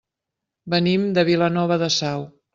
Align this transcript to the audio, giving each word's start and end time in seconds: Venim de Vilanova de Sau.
Venim 0.75 1.05
de 1.19 1.25
Vilanova 1.29 1.79
de 1.85 1.93
Sau. 1.99 2.27